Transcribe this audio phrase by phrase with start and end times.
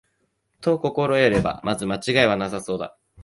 [0.61, 2.97] と心得れば、まず間違いはなさそうだ